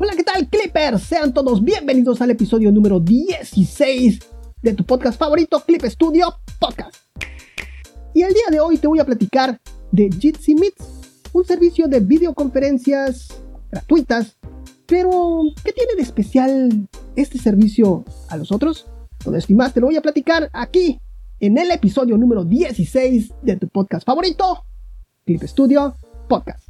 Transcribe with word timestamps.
Hola, 0.00 0.14
¿qué 0.14 0.22
tal, 0.22 0.46
Clippers? 0.48 1.02
Sean 1.02 1.34
todos 1.34 1.64
bienvenidos 1.64 2.20
al 2.20 2.30
episodio 2.30 2.70
número 2.70 3.00
16 3.00 4.20
de 4.62 4.72
tu 4.72 4.84
podcast 4.86 5.18
favorito, 5.18 5.60
Clip 5.66 5.82
Studio 5.86 6.36
Podcast. 6.60 6.94
Y 8.14 8.22
el 8.22 8.32
día 8.32 8.44
de 8.48 8.60
hoy 8.60 8.78
te 8.78 8.86
voy 8.86 9.00
a 9.00 9.04
platicar 9.04 9.60
de 9.90 10.08
Jitsi 10.08 10.54
Meets, 10.54 11.30
un 11.32 11.44
servicio 11.44 11.88
de 11.88 11.98
videoconferencias 11.98 13.42
gratuitas. 13.72 14.36
Pero, 14.86 15.42
¿qué 15.64 15.72
tiene 15.72 15.96
de 15.96 16.02
especial 16.02 16.88
este 17.16 17.38
servicio 17.38 18.04
a 18.28 18.36
los 18.36 18.52
otros? 18.52 18.86
Todo 19.18 19.34
esto 19.34 19.52
y 19.52 19.56
más 19.56 19.74
te 19.74 19.80
lo 19.80 19.88
voy 19.88 19.96
a 19.96 20.02
platicar 20.02 20.48
aquí 20.52 21.00
en 21.40 21.58
el 21.58 21.72
episodio 21.72 22.16
número 22.16 22.44
16 22.44 23.34
de 23.42 23.56
tu 23.56 23.66
podcast 23.66 24.06
favorito, 24.06 24.64
Clip 25.24 25.42
Studio 25.42 25.96
Podcast. 26.28 26.67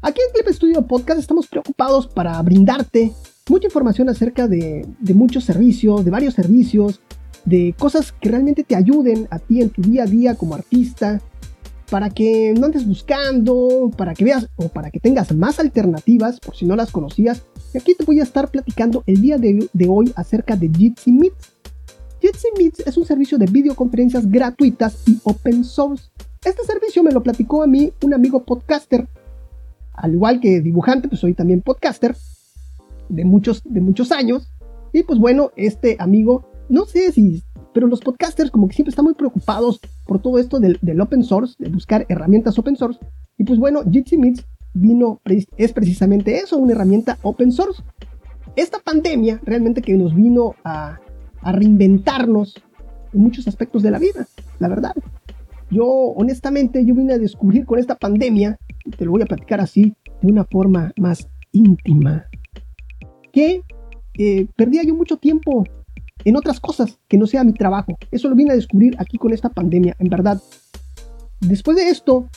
Aquí 0.00 0.20
en 0.20 0.32
Clip 0.32 0.54
Studio 0.54 0.86
Podcast 0.86 1.18
estamos 1.18 1.48
preocupados 1.48 2.06
para 2.06 2.40
brindarte 2.40 3.12
mucha 3.48 3.66
información 3.66 4.08
acerca 4.08 4.46
de, 4.46 4.86
muchos 5.12 5.42
servicios, 5.42 6.04
de 6.04 6.10
varios 6.12 6.34
servicios, 6.34 7.00
de 7.44 7.74
cosas 7.76 8.12
que 8.12 8.28
realmente 8.28 8.62
te 8.62 8.76
ayuden 8.76 9.26
a 9.30 9.40
ti 9.40 9.60
en 9.60 9.70
tu 9.70 9.82
día 9.82 10.04
a 10.04 10.06
día 10.06 10.36
como 10.36 10.54
artista, 10.54 11.20
para 11.90 12.10
que 12.10 12.54
no 12.56 12.66
andes 12.66 12.86
buscando, 12.86 13.90
para 13.96 14.14
que 14.14 14.24
veas 14.24 14.48
o 14.54 14.68
para 14.68 14.92
que 14.92 15.00
tengas 15.00 15.34
más 15.34 15.58
alternativas 15.58 16.38
por 16.38 16.54
si 16.54 16.64
no 16.64 16.76
las 16.76 16.92
conocías. 16.92 17.42
Y 17.74 17.78
aquí 17.78 17.94
te 17.94 18.04
voy 18.04 18.20
a 18.20 18.22
estar 18.22 18.52
platicando 18.52 19.02
el 19.04 19.20
día 19.20 19.36
de, 19.36 19.68
de 19.72 19.88
hoy 19.88 20.12
acerca 20.14 20.54
de 20.54 20.68
Jitsi 20.68 21.10
Meets. 21.10 21.56
Jitsi 22.20 22.48
Meets 22.56 22.80
es 22.86 22.96
un 22.96 23.04
servicio 23.04 23.36
de 23.36 23.46
videoconferencias 23.46 24.30
gratuitas 24.30 25.02
y 25.06 25.18
open 25.24 25.64
source. 25.64 26.04
Este 26.44 26.64
servicio 26.64 27.02
me 27.02 27.10
lo 27.10 27.20
platicó 27.20 27.64
a 27.64 27.66
mí 27.66 27.92
un 28.04 28.14
amigo 28.14 28.44
podcaster 28.44 29.08
al 30.00 30.14
igual 30.14 30.40
que 30.40 30.60
dibujante, 30.60 31.08
pues 31.08 31.20
soy 31.20 31.34
también 31.34 31.62
podcaster 31.62 32.16
de 33.08 33.24
muchos, 33.24 33.62
de 33.64 33.80
muchos 33.80 34.12
años. 34.12 34.50
Y 34.92 35.02
pues 35.02 35.18
bueno, 35.18 35.50
este 35.56 35.96
amigo, 35.98 36.46
no 36.68 36.84
sé 36.84 37.12
si, 37.12 37.42
pero 37.74 37.86
los 37.86 38.00
podcasters 38.00 38.50
como 38.50 38.68
que 38.68 38.74
siempre 38.74 38.90
están 38.90 39.04
muy 39.04 39.14
preocupados 39.14 39.80
por 40.06 40.20
todo 40.20 40.38
esto 40.38 40.60
del, 40.60 41.00
open 41.00 41.22
source, 41.22 41.54
de 41.58 41.68
buscar 41.68 42.06
herramientas 42.08 42.58
open 42.58 42.76
source. 42.76 43.00
Y 43.36 43.44
pues 43.44 43.58
bueno, 43.58 43.82
Jitsi 43.90 44.16
Meets 44.16 44.46
vino, 44.74 45.20
es 45.56 45.72
precisamente 45.72 46.38
eso, 46.38 46.56
una 46.56 46.72
herramienta 46.72 47.18
open 47.22 47.52
source. 47.52 47.82
Esta 48.56 48.78
pandemia 48.78 49.40
realmente 49.44 49.82
que 49.82 49.94
nos 49.94 50.14
vino 50.14 50.54
a, 50.64 50.98
a 51.40 51.52
reinventarnos 51.52 52.60
en 53.12 53.20
muchos 53.20 53.46
aspectos 53.46 53.82
de 53.82 53.90
la 53.90 53.98
vida, 53.98 54.26
la 54.58 54.68
verdad. 54.68 54.94
Yo, 55.70 55.84
honestamente, 55.86 56.84
yo 56.84 56.94
vine 56.94 57.14
a 57.14 57.18
descubrir 57.18 57.66
con 57.66 57.78
esta 57.78 57.94
pandemia 57.94 58.58
te 58.96 59.04
lo 59.04 59.12
voy 59.12 59.22
a 59.22 59.26
platicar 59.26 59.60
así, 59.60 59.94
de 60.22 60.32
una 60.32 60.44
forma 60.44 60.92
más 60.96 61.28
íntima, 61.52 62.26
que 63.32 63.62
eh, 64.18 64.46
perdía 64.56 64.82
yo 64.82 64.94
mucho 64.94 65.16
tiempo 65.16 65.64
en 66.24 66.36
otras 66.36 66.60
cosas 66.60 66.98
que 67.08 67.18
no 67.18 67.26
sea 67.26 67.44
mi 67.44 67.52
trabajo. 67.52 67.96
Eso 68.10 68.28
lo 68.28 68.34
vine 68.34 68.52
a 68.52 68.56
descubrir 68.56 68.96
aquí 68.98 69.18
con 69.18 69.32
esta 69.32 69.48
pandemia, 69.48 69.96
en 69.98 70.08
verdad. 70.08 70.40
Después 71.40 71.76
de 71.76 71.88
esto, 71.88 72.28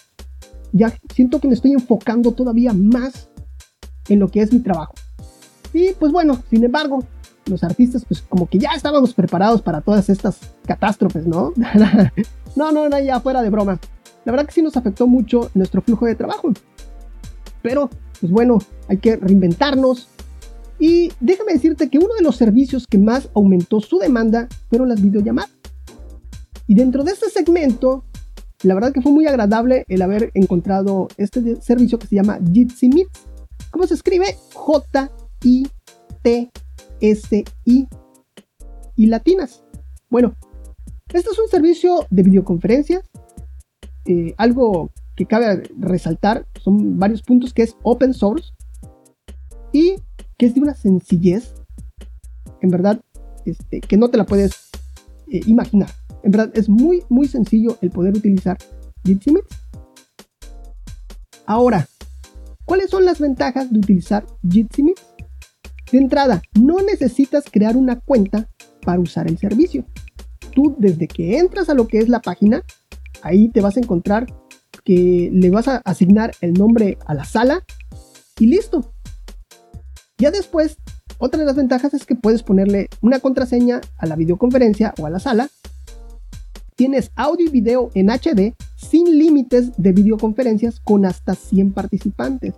ya 0.71 0.93
siento 1.13 1.39
que 1.39 1.47
me 1.47 1.53
estoy 1.53 1.71
enfocando 1.71 2.31
todavía 2.33 2.73
más 2.73 3.29
en 4.09 4.19
lo 4.19 4.29
que 4.29 4.41
es 4.41 4.53
mi 4.53 4.59
trabajo. 4.59 4.93
Y 5.73 5.93
pues 5.93 6.11
bueno, 6.11 6.41
sin 6.49 6.63
embargo, 6.63 7.03
los 7.45 7.63
artistas 7.63 8.05
pues 8.05 8.21
como 8.21 8.47
que 8.47 8.59
ya 8.59 8.71
estábamos 8.75 9.13
preparados 9.13 9.61
para 9.61 9.81
todas 9.81 10.09
estas 10.09 10.39
catástrofes, 10.65 11.25
¿no? 11.25 11.53
no, 12.55 12.71
no, 12.71 12.89
no, 12.89 12.99
ya 12.99 13.19
fuera 13.19 13.41
de 13.41 13.49
broma 13.49 13.79
la 14.25 14.31
verdad 14.31 14.45
que 14.45 14.53
sí 14.53 14.61
nos 14.61 14.77
afectó 14.77 15.07
mucho 15.07 15.49
nuestro 15.53 15.81
flujo 15.81 16.05
de 16.05 16.15
trabajo. 16.15 16.51
Pero, 17.61 17.89
pues 18.19 18.31
bueno, 18.31 18.59
hay 18.87 18.97
que 18.97 19.15
reinventarnos. 19.15 20.09
Y 20.79 21.11
déjame 21.19 21.53
decirte 21.53 21.89
que 21.89 21.99
uno 21.99 22.13
de 22.15 22.23
los 22.23 22.35
servicios 22.35 22.87
que 22.87 22.97
más 22.97 23.29
aumentó 23.35 23.79
su 23.79 23.99
demanda 23.99 24.47
fueron 24.69 24.89
las 24.89 25.01
videollamadas. 25.01 25.51
Y 26.67 26.75
dentro 26.75 27.03
de 27.03 27.11
este 27.11 27.29
segmento, 27.29 28.05
la 28.63 28.73
verdad 28.73 28.91
que 28.93 29.01
fue 29.01 29.11
muy 29.11 29.27
agradable 29.27 29.85
el 29.87 30.01
haber 30.01 30.31
encontrado 30.33 31.07
este 31.17 31.61
servicio 31.61 31.99
que 31.99 32.07
se 32.07 32.15
llama 32.15 32.39
Jitsi 32.51 32.89
Meets. 32.89 33.27
¿Cómo 33.71 33.85
se 33.87 33.93
escribe? 33.93 34.37
J-I-T-S-I 34.53 35.07
y 38.95 39.05
latinas. 39.07 39.63
Bueno, 40.09 40.35
este 41.13 41.29
es 41.31 41.39
un 41.39 41.49
servicio 41.49 42.05
de 42.09 42.23
videoconferencias 42.23 43.10
eh, 44.05 44.33
algo 44.37 44.91
que 45.15 45.25
cabe 45.25 45.63
resaltar 45.77 46.45
son 46.63 46.97
varios 46.97 47.21
puntos 47.21 47.53
que 47.53 47.63
es 47.63 47.75
open 47.83 48.13
source 48.13 48.51
y 49.71 49.95
que 50.37 50.47
es 50.47 50.55
de 50.55 50.61
una 50.61 50.73
sencillez, 50.73 51.53
en 52.61 52.69
verdad, 52.69 53.01
este, 53.45 53.79
que 53.81 53.97
no 53.97 54.09
te 54.09 54.17
la 54.17 54.25
puedes 54.25 54.69
eh, 55.31 55.41
imaginar. 55.45 55.89
En 56.23 56.31
verdad, 56.31 56.51
es 56.55 56.69
muy, 56.69 57.03
muy 57.09 57.27
sencillo 57.27 57.77
el 57.81 57.91
poder 57.91 58.15
utilizar 58.15 58.57
Jitsi. 59.03 59.33
Ahora, 61.45 61.87
¿cuáles 62.65 62.89
son 62.89 63.05
las 63.05 63.19
ventajas 63.19 63.71
de 63.71 63.79
utilizar 63.79 64.25
Jitsi? 64.47 64.93
De 65.91 65.97
entrada, 65.97 66.41
no 66.59 66.77
necesitas 66.81 67.45
crear 67.51 67.75
una 67.75 67.99
cuenta 67.99 68.47
para 68.83 68.99
usar 68.99 69.27
el 69.27 69.37
servicio. 69.37 69.85
Tú 70.53 70.75
desde 70.77 71.07
que 71.07 71.37
entras 71.37 71.69
a 71.69 71.73
lo 71.73 71.87
que 71.87 71.99
es 71.99 72.09
la 72.09 72.21
página, 72.21 72.63
ahí 73.23 73.49
te 73.49 73.61
vas 73.61 73.77
a 73.77 73.79
encontrar 73.79 74.27
que 74.83 75.29
le 75.31 75.49
vas 75.49 75.67
a 75.67 75.77
asignar 75.77 76.31
el 76.41 76.53
nombre 76.53 76.97
a 77.05 77.13
la 77.13 77.25
sala 77.25 77.63
y 78.39 78.47
listo. 78.47 78.93
Ya 80.17 80.31
después, 80.31 80.77
otra 81.17 81.39
de 81.39 81.45
las 81.45 81.55
ventajas 81.55 81.93
es 81.93 82.05
que 82.05 82.15
puedes 82.15 82.43
ponerle 82.43 82.89
una 83.01 83.19
contraseña 83.19 83.81
a 83.97 84.05
la 84.05 84.15
videoconferencia 84.15 84.93
o 84.99 85.05
a 85.05 85.09
la 85.09 85.19
sala. 85.19 85.49
Tienes 86.75 87.11
audio 87.15 87.45
y 87.47 87.49
video 87.49 87.91
en 87.93 88.09
HD 88.09 88.55
sin 88.75 89.17
límites 89.17 89.71
de 89.77 89.91
videoconferencias 89.91 90.79
con 90.79 91.05
hasta 91.05 91.35
100 91.35 91.73
participantes. 91.73 92.55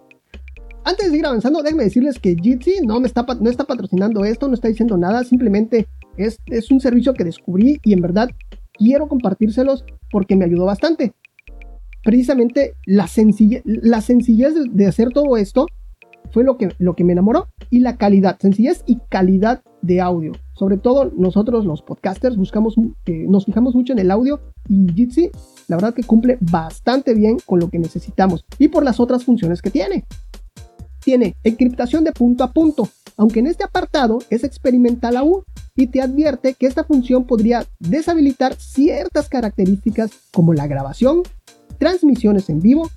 Antes 0.85 1.05
de 1.05 1.11
seguir 1.11 1.25
avanzando, 1.25 1.61
déjenme 1.61 1.85
decirles 1.85 2.19
que 2.19 2.35
Jitsi 2.35 2.85
no, 2.85 2.99
me 2.99 3.07
está, 3.07 3.25
no 3.39 3.49
está 3.49 3.63
patrocinando 3.63 4.25
esto, 4.25 4.47
no 4.47 4.53
está 4.53 4.67
diciendo 4.67 4.97
nada, 4.97 5.23
simplemente 5.23 5.87
es, 6.17 6.37
es 6.47 6.71
un 6.71 6.81
servicio 6.81 7.13
que 7.13 7.23
descubrí 7.23 7.79
y 7.83 7.93
en 7.93 8.01
verdad 8.01 8.29
quiero 8.73 9.07
compartírselos 9.07 9.85
porque 10.11 10.35
me 10.35 10.45
ayudó 10.45 10.65
bastante. 10.65 11.13
Precisamente 12.03 12.73
la 12.85 13.07
sencillez, 13.07 13.63
de, 13.63 14.85
hacer 14.85 15.09
todo 15.09 15.37
esto 15.37 15.67
fue 16.31 16.43
lo 16.43 16.57
que, 16.57 16.69
lo 16.79 16.95
que 16.95 17.03
me 17.03 17.13
enamoró 17.13 17.47
y 17.69 17.79
la 17.79 17.97
calidad, 17.97 18.37
sencillez 18.39 18.83
y 18.85 18.99
calidad 19.09 19.61
de 19.81 20.01
audio. 20.01 20.33
Sobre 20.53 20.77
todo 20.77 21.11
nosotros 21.15 21.65
los 21.65 21.81
podcasters 21.81 22.35
buscamos, 22.35 22.75
eh, 23.05 23.25
nos 23.27 23.45
fijamos 23.45 23.75
mucho 23.75 23.93
en 23.93 23.99
el 23.99 24.11
audio 24.11 24.41
y 24.67 24.91
Jitsi 24.93 25.31
la 25.67 25.77
verdad 25.77 25.93
que 25.93 26.03
cumple 26.03 26.37
bastante 26.41 27.13
bien 27.13 27.37
con 27.45 27.59
lo 27.59 27.69
que 27.69 27.79
necesitamos 27.79 28.45
y 28.59 28.67
por 28.67 28.83
las 28.83 28.99
otras 28.99 29.23
funciones 29.23 29.61
que 29.61 29.71
tiene. 29.71 30.05
Tiene 31.03 31.35
encriptación 31.43 32.03
de 32.03 32.11
punto 32.11 32.43
a 32.43 32.51
punto, 32.51 32.87
aunque 33.17 33.39
en 33.39 33.47
este 33.47 33.63
apartado 33.63 34.19
es 34.29 34.43
experimental 34.43 35.17
aún 35.17 35.43
y 35.75 35.87
te 35.87 36.01
advierte 36.01 36.53
que 36.53 36.67
esta 36.67 36.83
función 36.83 37.25
podría 37.25 37.65
deshabilitar 37.79 38.55
ciertas 38.55 39.29
características 39.29 40.11
como 40.31 40.53
la 40.53 40.67
grabación, 40.67 41.23
transmisiones 41.77 42.49
en 42.49 42.59
vivo 42.59 42.89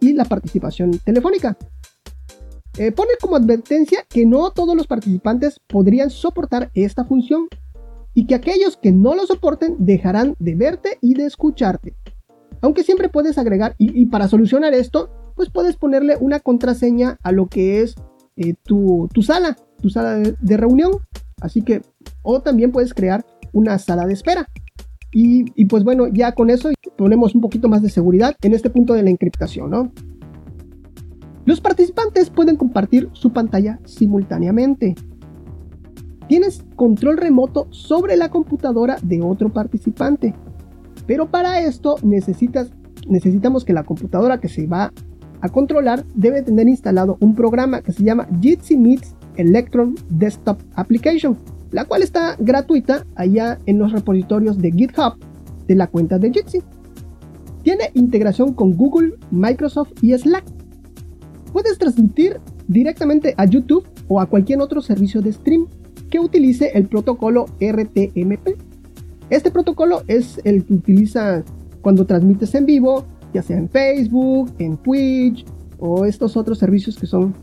y 0.00 0.14
la 0.14 0.24
participación 0.24 0.98
telefónica. 1.04 1.56
Eh, 2.78 2.92
pone 2.92 3.10
como 3.20 3.36
advertencia 3.36 4.04
que 4.08 4.26
no 4.26 4.50
todos 4.50 4.76
los 4.76 4.86
participantes 4.86 5.60
podrían 5.68 6.10
soportar 6.10 6.70
esta 6.74 7.04
función 7.04 7.46
y 8.14 8.26
que 8.26 8.34
aquellos 8.34 8.76
que 8.76 8.90
no 8.90 9.14
lo 9.14 9.26
soporten 9.26 9.76
dejarán 9.78 10.34
de 10.38 10.54
verte 10.56 10.98
y 11.00 11.14
de 11.14 11.26
escucharte. 11.26 11.94
Aunque 12.62 12.82
siempre 12.82 13.08
puedes 13.08 13.38
agregar, 13.38 13.74
y, 13.78 14.06
para 14.06 14.28
solucionar 14.28 14.74
esto, 14.74 15.08
pues 15.40 15.48
puedes 15.48 15.74
ponerle 15.74 16.18
una 16.20 16.38
contraseña 16.38 17.16
a 17.22 17.32
lo 17.32 17.46
que 17.46 17.80
es 17.80 17.94
eh, 18.36 18.52
tu, 18.62 19.08
sala, 19.22 19.56
tu 19.80 19.88
sala 19.88 20.18
de 20.18 20.56
reunión 20.58 21.00
Así 21.40 21.62
que, 21.62 21.80
o 22.20 22.40
también 22.40 22.72
puedes 22.72 22.94
crear 22.94 23.24
una 23.54 23.78
sala 23.78 24.06
de 24.06 24.12
espera. 24.12 24.46
Y, 25.12 25.64
pues 25.64 25.82
bueno, 25.82 26.08
ya 26.08 26.32
con 26.32 26.50
eso 26.50 26.68
ponemos 26.96 27.34
un 27.34 27.40
poquito 27.40 27.68
más 27.68 27.80
de 27.82 27.88
seguridad 27.88 28.36
en 28.42 28.52
este 28.52 28.68
punto 28.68 28.92
de 28.92 29.02
la 29.02 29.08
encriptación, 29.10 29.70
¿no? 29.70 29.90
Los 31.46 31.60
participantes 31.60 32.28
pueden 32.28 32.56
compartir 32.56 33.08
su 33.12 33.32
pantalla 33.32 33.80
simultáneamente. 33.86 34.94
Tienes 36.28 36.62
control 36.76 37.16
remoto 37.16 37.66
sobre 37.70 38.16
la 38.16 38.28
computadora 38.28 38.98
de 39.02 39.22
otro 39.22 39.50
participante. 39.52 40.34
Pero 41.06 41.30
para 41.30 41.60
esto 41.60 41.96
necesitas, 42.02 42.70
necesitamos 43.08 43.64
que 43.64 43.72
la 43.72 43.82
computadora 43.82 44.38
que 44.38 44.48
se 44.48 44.66
va 44.66 44.92
a 45.40 45.48
controlar 45.48 46.04
debe 46.14 46.42
tener 46.42 46.68
instalado 46.68 47.16
un 47.20 47.34
programa 47.34 47.80
que 47.82 47.92
se 47.92 48.04
llama 48.04 48.28
Jitsi 48.40 48.76
Meets 48.76 49.14
Electron 49.36 49.94
Desktop 50.10 50.60
Application, 50.74 51.38
la 51.70 51.84
cual 51.84 52.02
está 52.02 52.36
gratuita 52.38 53.06
allá 53.14 53.58
en 53.66 53.78
los 53.78 53.92
repositorios 53.92 54.58
de 54.58 54.72
GitHub 54.72 55.14
de 55.66 55.74
la 55.74 55.86
cuenta 55.86 56.18
de 56.18 56.32
Jitsi. 56.32 56.62
Tiene 57.62 57.90
integración 57.94 58.54
con 58.54 58.76
Google, 58.76 59.14
Microsoft 59.30 59.92
y 60.02 60.16
Slack. 60.16 60.44
Puedes 61.52 61.78
transmitir 61.78 62.40
directamente 62.68 63.34
a 63.36 63.44
YouTube 63.44 63.86
o 64.08 64.20
a 64.20 64.26
cualquier 64.26 64.60
otro 64.60 64.80
servicio 64.80 65.20
de 65.20 65.32
stream 65.32 65.66
que 66.10 66.18
utilice 66.18 66.72
el 66.74 66.86
protocolo 66.86 67.46
RTMP. 67.60 68.56
Este 69.30 69.50
protocolo 69.50 70.02
es 70.08 70.40
el 70.44 70.64
que 70.64 70.74
utiliza 70.74 71.44
cuando 71.82 72.04
transmites 72.04 72.54
en 72.54 72.66
vivo, 72.66 73.04
ya 73.32 73.42
sea 73.42 73.58
en 73.58 73.68
Facebook, 73.68 74.52
en 74.58 74.76
Twitch 74.76 75.44
o 75.78 76.04
estos 76.04 76.36
otros 76.36 76.58
servicios 76.58 76.96
que 76.96 77.06
son 77.06 77.34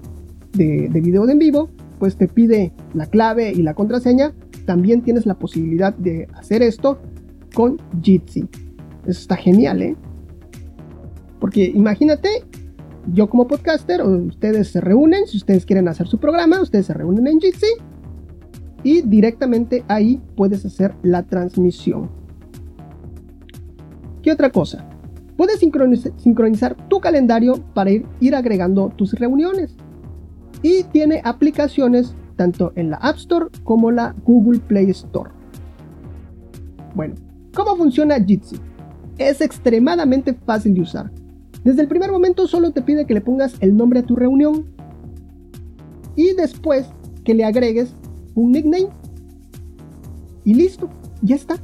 de, 0.54 0.90
de 0.90 1.02
video 1.02 1.28
en 1.30 1.40
vivo, 1.40 1.70
pues 2.00 2.16
te 2.18 2.28
pide 2.28 2.74
la 2.94 3.06
clave 3.06 3.52
y 3.52 3.62
la 3.62 3.74
contraseña. 3.74 4.34
También 4.66 5.02
tienes 5.02 5.26
la 5.26 5.36
posibilidad 5.36 5.94
de 5.94 6.28
hacer 6.34 6.62
esto 6.62 7.00
con 7.54 7.78
Jitsi. 8.02 8.48
Eso 9.06 9.22
está 9.22 9.36
genial, 9.36 9.82
¿eh? 9.82 9.96
Porque 11.40 11.66
imagínate, 11.66 12.30
yo 13.14 13.30
como 13.30 13.48
podcaster, 13.48 14.02
ustedes 14.02 14.70
se 14.70 14.82
reúnen, 14.82 15.28
si 15.28 15.38
ustedes 15.38 15.66
quieren 15.66 15.88
hacer 15.88 16.08
su 16.08 16.20
programa, 16.20 16.62
ustedes 16.62 16.88
se 16.88 16.94
reúnen 16.94 17.28
en 17.28 17.40
Jitsi 17.40 17.68
y 18.84 19.02
directamente 19.02 19.84
ahí 19.88 20.22
puedes 20.36 20.66
hacer 20.66 20.94
la 21.04 21.24
transmisión. 21.24 22.10
¿Qué 24.22 24.32
otra 24.32 24.52
cosa? 24.52 24.88
Puedes 25.38 25.60
sincronizar, 25.60 26.76
tu 26.90 27.00
calendario 27.00 27.64
para 27.76 27.92
ir, 27.92 28.06
ir 28.20 28.36
agregando 28.36 28.92
tus 28.96 29.14
reuniones. 29.14 29.76
Y 30.64 30.84
tiene 30.84 31.22
aplicaciones 31.24 32.16
tanto 32.36 32.74
en 32.76 32.90
la 32.90 32.98
App 32.98 33.18
Store 33.18 33.46
como 33.64 33.92
la 33.92 34.16
Google 34.26 34.60
Play 34.60 34.90
Store. 34.90 35.30
Bueno, 36.96 37.14
¿cómo 37.54 37.76
funciona 37.76 38.20
Jitsi? 38.20 38.58
Es 39.20 39.42
extremadamente 39.42 40.34
fácil 40.34 40.74
de 40.74 40.82
usar. 40.82 41.12
Desde 41.64 41.84
el 41.84 41.88
primer 41.88 42.12
momento 42.12 42.48
solo 42.48 42.72
te 42.72 42.82
pide 42.82 43.06
que 43.06 43.14
le 43.14 43.22
pongas 43.22 43.56
el 43.60 43.78
nombre 43.78 44.00
a 44.00 44.04
tu 44.04 44.16
reunión 44.16 44.66
y 46.16 46.34
después 46.34 46.88
que 47.24 47.36
le 47.36 47.46
agregues 47.46 47.96
un 48.34 48.54
nickname. 48.54 48.90
Y 50.44 50.56
listo, 50.56 50.90
ya 51.22 51.36
está. 51.36 51.58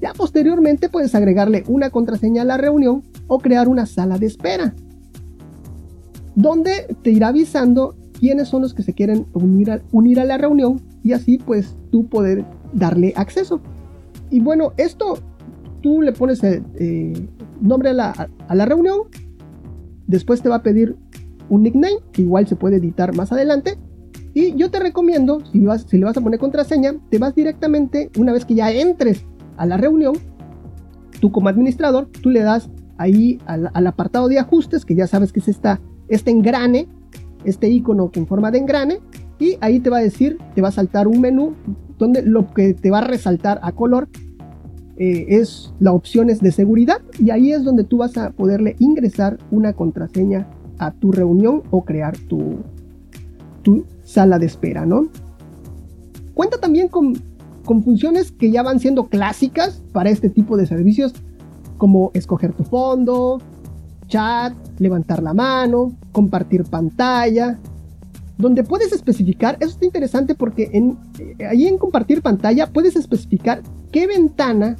Ya 0.00 0.12
posteriormente 0.12 0.88
puedes 0.88 1.14
agregarle 1.14 1.64
una 1.66 1.90
contraseña 1.90 2.42
a 2.42 2.44
la 2.44 2.56
reunión 2.56 3.02
o 3.26 3.38
crear 3.38 3.68
una 3.68 3.86
sala 3.86 4.18
de 4.18 4.26
espera, 4.26 4.74
donde 6.34 6.96
te 7.02 7.10
irá 7.10 7.28
avisando 7.28 7.96
quiénes 8.18 8.48
son 8.48 8.62
los 8.62 8.74
que 8.74 8.82
se 8.82 8.94
quieren 8.94 9.26
unir 9.32 9.70
a, 9.70 9.80
unir 9.92 10.20
a 10.20 10.24
la 10.24 10.38
reunión 10.38 10.80
y 11.02 11.12
así 11.12 11.38
pues 11.38 11.76
tú 11.90 12.06
poder 12.06 12.44
darle 12.72 13.12
acceso. 13.16 13.60
Y 14.30 14.40
bueno, 14.40 14.72
esto 14.76 15.18
tú 15.80 16.02
le 16.02 16.12
pones 16.12 16.42
el 16.44 16.64
eh, 16.78 17.28
nombre 17.60 17.90
a 17.90 17.94
la, 17.94 18.28
a 18.46 18.54
la 18.54 18.66
reunión, 18.66 19.00
después 20.06 20.42
te 20.42 20.48
va 20.48 20.56
a 20.56 20.62
pedir 20.62 20.96
un 21.48 21.62
nickname, 21.62 21.96
que 22.12 22.22
igual 22.22 22.46
se 22.46 22.56
puede 22.56 22.76
editar 22.76 23.14
más 23.14 23.32
adelante, 23.32 23.78
y 24.34 24.54
yo 24.54 24.70
te 24.70 24.78
recomiendo, 24.78 25.42
si, 25.50 25.60
vas, 25.60 25.86
si 25.88 25.98
le 25.98 26.04
vas 26.04 26.16
a 26.16 26.20
poner 26.20 26.38
contraseña, 26.38 26.94
te 27.10 27.18
vas 27.18 27.34
directamente, 27.34 28.10
una 28.18 28.32
vez 28.32 28.44
que 28.44 28.54
ya 28.54 28.70
entres 28.70 29.24
a 29.58 29.66
la 29.66 29.76
reunión, 29.76 30.14
tú 31.20 31.30
como 31.30 31.48
administrador, 31.48 32.08
tú 32.22 32.30
le 32.30 32.40
das 32.40 32.70
ahí 32.96 33.38
al, 33.46 33.86
apartado 33.86 34.28
de 34.28 34.38
ajustes, 34.38 34.84
que 34.84 34.94
ya 34.94 35.06
sabes 35.06 35.32
que 35.32 35.40
es 35.40 35.48
esta, 35.48 35.80
este 36.08 36.30
engrane, 36.30 36.88
este 37.44 37.68
icono 37.68 38.10
que 38.10 38.20
en 38.20 38.26
forma 38.26 38.50
de 38.50 38.58
engrane, 38.58 39.00
y 39.38 39.56
ahí 39.60 39.80
te 39.80 39.90
va 39.90 39.98
a 39.98 40.02
decir, 40.02 40.38
te 40.54 40.62
va 40.62 40.68
a 40.68 40.72
saltar 40.72 41.06
un 41.06 41.20
menú 41.20 41.54
donde 41.98 42.22
lo 42.22 42.52
que 42.52 42.74
te 42.74 42.90
va 42.90 42.98
a 42.98 43.02
resaltar 43.02 43.60
a 43.62 43.72
color 43.72 44.08
eh, 44.96 45.26
es 45.28 45.72
la 45.78 45.92
opciones 45.92 46.40
de 46.40 46.50
seguridad 46.50 47.00
y 47.20 47.30
ahí 47.30 47.52
es 47.52 47.62
donde 47.62 47.84
tú 47.84 47.98
vas 47.98 48.16
a 48.16 48.30
poderle 48.30 48.74
ingresar 48.80 49.38
una 49.52 49.72
contraseña 49.72 50.48
a 50.78 50.92
tu 50.92 51.12
reunión 51.12 51.62
o 51.70 51.84
crear 51.84 52.16
tu, 52.16 52.56
tu 53.62 53.84
sala 54.02 54.38
de 54.40 54.46
espera, 54.46 54.86
¿no? 54.86 55.08
Cuenta 56.34 56.58
también 56.58 56.88
con, 56.88 57.14
funciones 57.84 58.32
que 58.32 58.50
ya 58.50 58.62
van 58.62 58.80
siendo 58.80 59.08
clásicas 59.08 59.82
para 59.92 60.08
este 60.08 60.30
tipo 60.30 60.56
de 60.56 60.66
servicios, 60.66 61.12
como 61.76 62.10
escoger 62.14 62.54
tu 62.54 62.64
fondo, 62.64 63.42
chat, 64.06 64.54
levantar 64.78 65.22
la 65.22 65.34
mano, 65.34 65.92
compartir 66.12 66.64
pantalla, 66.64 67.58
donde 68.38 68.64
puedes 68.64 68.92
especificar, 68.92 69.58
eso 69.60 69.72
está 69.72 69.84
interesante 69.84 70.34
porque 70.34 70.70
en, 70.72 70.96
eh, 71.18 71.44
ahí 71.44 71.66
en 71.66 71.76
compartir 71.76 72.22
pantalla 72.22 72.68
puedes 72.72 72.96
especificar 72.96 73.62
qué 73.92 74.06
ventana, 74.06 74.76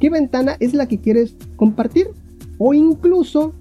qué 0.00 0.10
ventana 0.10 0.56
es 0.58 0.74
la 0.74 0.86
que 0.86 0.98
quieres 0.98 1.36
compartir 1.54 2.08
o 2.58 2.74
incluso 2.74 3.52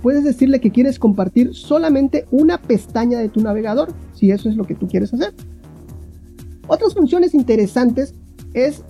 puedes 0.00 0.24
decirle 0.24 0.60
que 0.60 0.70
quieres 0.70 0.98
compartir 0.98 1.54
solamente 1.54 2.24
una 2.30 2.56
pestaña 2.56 3.18
de 3.18 3.28
tu 3.28 3.40
navegador, 3.40 3.92
si 4.14 4.30
eso 4.30 4.48
es 4.48 4.56
lo 4.56 4.64
que 4.64 4.74
tú 4.74 4.88
quieres 4.88 5.12
hacer. 5.12 5.34
Otras 6.66 6.94
funciones 6.94 7.34
interesantes 7.34 8.14
es 8.54 8.84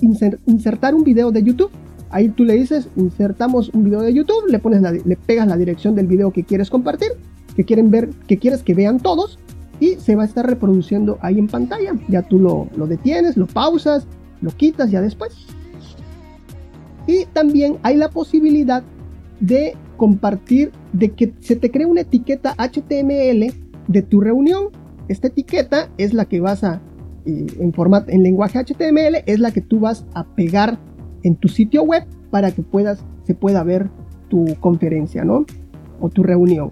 insertar 0.47 0.95
un 0.95 1.05
video 1.05 1.31
de 1.31 1.43
YouTube. 1.43 1.71
Ahí 2.11 2.29
tú 2.29 2.45
le 2.45 2.55
dices, 2.55 2.89
insertamos 2.97 3.71
un 3.71 3.85
video 3.85 4.01
de 4.01 4.13
YouTube, 4.13 4.47
le, 4.49 4.59
pones 4.59 4.83
le 4.83 5.17
pegas 5.17 5.49
la 5.49 5.57
dirección 5.57 5.95
del 5.95 6.07
video 6.07 6.31
que 6.31 6.45
quieres 6.45 6.69
compartir, 6.69 7.09
que 7.57 7.65
quieren 7.65 7.91
ver, 7.91 8.11
que 8.27 8.37
quieres 8.37 8.63
que 8.63 8.75
vean 8.75 9.01
todos, 9.01 9.39
y 9.81 9.95
se 9.95 10.15
va 10.15 10.23
a 10.23 10.27
estar 10.27 10.47
reproduciendo 10.47 11.19
ahí 11.23 11.39
en 11.39 11.49
pantalla. 11.49 11.95
Ya 12.09 12.23
tú 12.23 12.39
lo, 12.39 12.69
lo 12.77 12.87
detienes, 12.87 13.37
lo 13.37 13.47
pausas, 13.47 14.07
lo 14.43 14.51
quitas 14.51 14.91
ya 14.91 15.01
después. 15.01 15.47
Y 17.07 17.25
también 17.27 17.79
hay 17.83 17.97
la 17.97 18.11
posibilidad 18.11 18.83
de 19.41 19.75
compartir, 19.97 20.71
de 20.93 21.13
que 21.13 21.33
se 21.41 21.57
te 21.57 21.71
cree 21.71 21.87
una 21.87 22.03
etiqueta 22.03 22.55
HTML 22.59 23.55
de 23.89 24.03
tu 24.03 24.21
reunión. 24.21 24.69
Esta 25.09 25.29
etiqueta 25.29 25.89
es 25.97 26.13
la 26.13 26.27
que 26.27 26.41
vas 26.41 26.63
a, 26.63 26.81
en, 27.25 27.73
formato, 27.73 28.11
en 28.11 28.23
lenguaje 28.23 28.59
HTML, 28.59 29.23
es 29.27 29.39
la 29.39 29.51
que 29.53 29.61
tú 29.61 29.81
vas 29.81 30.07
a 30.15 30.25
pegar 30.25 30.79
en 31.23 31.37
tu 31.37 31.49
sitio 31.49 31.83
web 31.83 32.05
para 32.31 32.51
que 32.51 32.63
puedas, 32.63 33.05
se 33.25 33.35
pueda 33.35 33.63
ver 33.63 33.91
tu 34.29 34.45
conferencia, 34.61 35.25
¿no? 35.25 35.45
O 36.01 36.09
tu 36.09 36.23
reunión. 36.23 36.71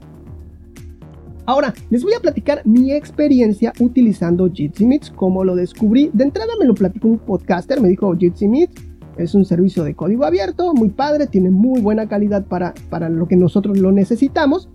Ahora, 1.46 1.74
les 1.90 2.02
voy 2.02 2.14
a 2.14 2.20
platicar 2.20 2.62
mi 2.64 2.92
experiencia 2.92 3.72
utilizando 3.80 4.50
Jitsi 4.50 4.86
Meets, 4.86 5.10
como 5.10 5.44
lo 5.44 5.56
descubrí. 5.56 6.10
De 6.12 6.24
entrada 6.24 6.52
me 6.58 6.66
lo 6.66 6.74
platicó 6.74 7.08
un 7.08 7.18
podcaster, 7.18 7.80
me 7.80 7.88
dijo 7.88 8.14
Jitsi 8.16 8.48
Meets 8.48 8.90
es 9.16 9.34
un 9.34 9.44
servicio 9.44 9.84
de 9.84 9.94
código 9.94 10.24
abierto, 10.24 10.72
muy 10.74 10.88
padre, 10.88 11.26
tiene 11.26 11.50
muy 11.50 11.80
buena 11.80 12.08
calidad 12.08 12.46
para, 12.46 12.74
para 12.88 13.08
lo 13.08 13.28
que 13.28 13.36
nosotros 13.36 13.78
lo 13.78 13.92
necesitamos. 13.92 14.68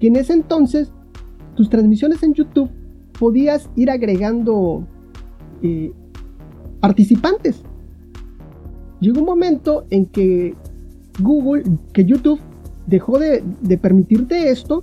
Y 0.00 0.08
en 0.08 0.16
ese 0.16 0.32
entonces, 0.32 0.90
tus 1.54 1.68
transmisiones 1.70 2.22
en 2.22 2.34
YouTube 2.34 2.70
podías 3.18 3.68
ir 3.76 3.90
agregando 3.90 4.86
eh, 5.62 5.92
participantes. 6.80 7.62
Llegó 9.00 9.20
un 9.20 9.26
momento 9.26 9.84
en 9.90 10.06
que 10.06 10.54
Google, 11.20 11.64
que 11.92 12.04
YouTube 12.04 12.40
dejó 12.86 13.18
de, 13.18 13.42
permitirte 13.80 14.50
esto 14.50 14.82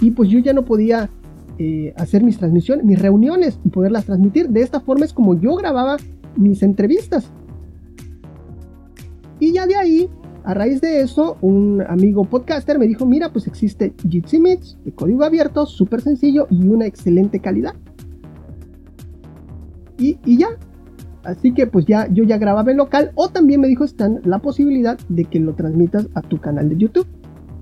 y 0.00 0.10
pues 0.10 0.30
yo 0.30 0.38
ya 0.38 0.52
no 0.52 0.64
podía 0.64 1.10
eh, 1.58 1.92
hacer 1.96 2.24
mis 2.24 2.38
transmisiones, 2.38 2.84
mis 2.84 2.98
reuniones 2.98 3.58
y 3.64 3.68
poderlas 3.68 4.06
transmitir. 4.06 4.48
De 4.48 4.62
esta 4.62 4.80
forma 4.80 5.04
es 5.04 5.12
como 5.12 5.38
yo 5.38 5.54
grababa 5.54 5.96
mis 6.36 6.62
entrevistas. 6.62 7.30
Y 9.38 9.52
ya 9.52 9.66
de 9.66 9.76
ahí, 9.76 10.08
a 10.44 10.54
raíz 10.54 10.80
de 10.80 11.00
eso, 11.00 11.36
un 11.40 11.82
amigo 11.88 12.24
podcaster 12.24 12.78
me 12.78 12.86
dijo, 12.86 13.06
mira, 13.06 13.32
pues 13.32 13.46
existe 13.46 13.94
Jitsi 14.08 14.40
Meets 14.40 14.78
de 14.84 14.92
código 14.92 15.24
abierto, 15.24 15.66
súper 15.66 16.00
sencillo 16.00 16.46
y 16.50 16.66
una 16.66 16.86
excelente 16.86 17.40
calidad. 17.40 17.74
Y, 19.98 20.18
ya, 20.36 20.48
Así 21.22 21.54
que 21.54 21.68
pues 21.68 21.86
ya 21.86 22.08
yo 22.08 22.24
ya 22.24 22.36
grababa 22.36 22.72
en 22.72 22.78
local 22.78 23.12
o 23.14 23.28
también 23.28 23.60
me 23.60 23.68
dijo 23.68 23.84
están 23.84 24.20
la 24.24 24.40
posibilidad 24.40 24.98
de 25.08 25.24
que 25.24 25.38
lo 25.38 25.54
transmitas 25.54 26.08
a 26.14 26.20
tu 26.20 26.40
canal 26.40 26.68
de 26.68 26.76
YouTube. 26.76 27.06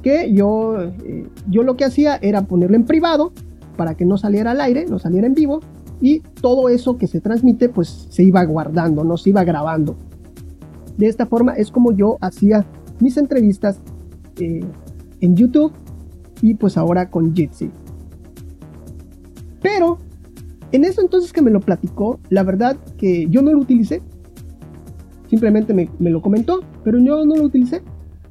Que 0.02 0.32
yo, 0.32 0.80
eh, 0.80 1.28
yo 1.50 1.62
lo 1.62 1.76
que 1.76 1.84
hacía 1.84 2.16
era 2.22 2.46
ponerlo 2.46 2.76
en 2.76 2.86
privado 2.86 3.32
para 3.76 3.96
que 3.96 4.06
no 4.06 4.16
saliera 4.16 4.52
al 4.52 4.62
aire, 4.62 4.86
no 4.86 4.98
saliera 4.98 5.26
en 5.26 5.34
vivo 5.34 5.60
y 6.00 6.20
todo 6.20 6.70
eso 6.70 6.96
que 6.96 7.06
se 7.06 7.20
transmite 7.20 7.68
pues 7.68 8.06
se 8.08 8.22
iba 8.22 8.42
guardando, 8.44 9.04
no 9.04 9.18
se 9.18 9.28
iba 9.28 9.44
grabando. 9.44 9.98
De 11.00 11.06
esta 11.06 11.24
forma 11.24 11.54
es 11.54 11.70
como 11.70 11.92
yo 11.92 12.18
hacía 12.20 12.66
mis 13.00 13.16
entrevistas 13.16 13.80
eh, 14.38 14.62
en 15.20 15.34
YouTube 15.34 15.72
y 16.42 16.54
pues 16.54 16.76
ahora 16.76 17.10
con 17.10 17.34
Jitsi. 17.34 17.70
Pero 19.62 19.98
en 20.72 20.84
eso 20.84 21.00
entonces 21.00 21.32
que 21.32 21.40
me 21.40 21.50
lo 21.50 21.60
platicó, 21.60 22.20
la 22.28 22.42
verdad 22.42 22.76
que 22.98 23.26
yo 23.30 23.40
no 23.40 23.50
lo 23.50 23.60
utilicé. 23.60 24.02
Simplemente 25.28 25.72
me, 25.72 25.88
me 25.98 26.10
lo 26.10 26.20
comentó, 26.20 26.60
pero 26.84 26.98
yo 26.98 27.24
no 27.24 27.34
lo 27.34 27.44
utilicé. 27.44 27.82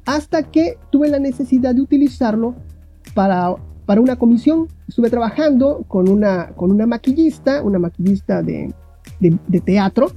Hasta 0.06 0.44
que 0.44 0.78
tuve 0.90 1.08
la 1.08 1.18
necesidad 1.18 1.74
de 1.74 1.82
utilizarlo 1.82 2.54
para 3.14 3.56
para 3.84 4.00
una 4.00 4.14
comisión. 4.14 4.68
Estuve 4.86 5.10
trabajando 5.10 5.84
con 5.88 6.08
una, 6.08 6.52
con 6.54 6.70
una 6.70 6.86
maquillista, 6.86 7.60
una 7.64 7.80
maquillista 7.80 8.40
de, 8.40 8.72
de, 9.18 9.60
teatro, 9.60 10.12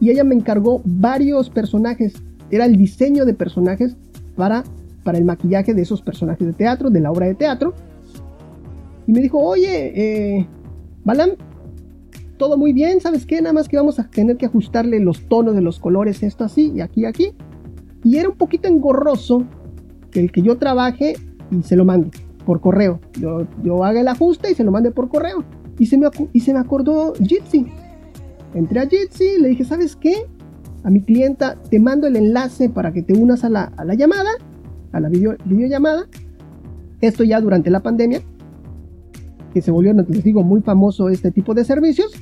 y 0.00 0.10
ella 0.10 0.24
me 0.24 0.34
encargó 0.34 0.80
varios 0.84 1.50
personajes. 1.50 2.14
Era 2.50 2.66
el 2.66 2.76
diseño 2.76 3.24
de 3.24 3.34
personajes 3.34 3.96
para, 4.36 4.64
para 5.04 5.18
el 5.18 5.24
maquillaje 5.24 5.74
de 5.74 5.82
esos 5.82 6.02
personajes 6.02 6.46
de 6.46 6.52
teatro, 6.52 6.90
de 6.90 7.00
la 7.00 7.10
obra 7.10 7.26
de 7.26 7.34
teatro. 7.34 7.74
Y 9.06 9.12
me 9.12 9.20
dijo, 9.20 9.38
oye, 9.38 10.38
eh, 10.38 10.46
todo 12.36 12.56
muy 12.56 12.72
bien, 12.72 13.00
¿sabes 13.00 13.26
qué? 13.26 13.42
Nada 13.42 13.52
más 13.52 13.68
que 13.68 13.76
vamos 13.76 13.98
a 13.98 14.08
tener 14.08 14.36
que 14.36 14.46
ajustarle 14.46 15.00
los 15.00 15.22
tonos 15.28 15.54
de 15.54 15.60
los 15.60 15.78
colores, 15.78 16.22
esto 16.22 16.44
así 16.44 16.72
y 16.74 16.80
aquí, 16.80 17.04
aquí. 17.04 17.32
Y 18.04 18.16
era 18.16 18.28
un 18.28 18.36
poquito 18.36 18.68
engorroso 18.68 19.44
que 20.10 20.20
el 20.20 20.32
que 20.32 20.42
yo 20.42 20.56
trabaje 20.56 21.14
y 21.50 21.62
se 21.62 21.76
lo 21.76 21.84
mande 21.84 22.10
por 22.46 22.60
correo. 22.60 23.00
Yo, 23.20 23.46
yo 23.62 23.84
haga 23.84 24.00
el 24.00 24.08
ajuste 24.08 24.50
y 24.50 24.54
se 24.54 24.64
lo 24.64 24.70
mande 24.70 24.90
por 24.90 25.08
correo. 25.08 25.44
Y 25.78 25.86
se 25.86 25.98
me, 25.98 26.08
y 26.32 26.40
se 26.40 26.52
me 26.52 26.60
acordó 26.60 27.12
Jitsi. 27.14 27.66
Entré 28.54 28.80
a 28.80 28.86
Jitsi, 28.88 29.40
le 29.40 29.48
dije, 29.48 29.64
¿sabes 29.64 29.96
qué? 29.96 30.26
A 30.84 30.90
mi 30.90 31.02
clienta 31.02 31.56
te 31.70 31.78
mando 31.78 32.06
el 32.06 32.16
enlace 32.16 32.68
para 32.68 32.92
que 32.92 33.02
te 33.02 33.12
unas 33.12 33.44
a 33.44 33.50
la, 33.50 33.64
a 33.76 33.84
la 33.84 33.94
llamada, 33.94 34.30
a 34.92 35.00
la 35.00 35.08
video, 35.08 35.36
videollamada. 35.44 36.06
Esto 37.00 37.24
ya 37.24 37.40
durante 37.40 37.70
la 37.70 37.80
pandemia, 37.80 38.22
que 39.52 39.62
se 39.62 39.70
volvió, 39.70 39.92
les 39.92 40.24
digo, 40.24 40.42
muy 40.42 40.62
famoso 40.62 41.08
este 41.08 41.30
tipo 41.30 41.54
de 41.54 41.64
servicios. 41.64 42.12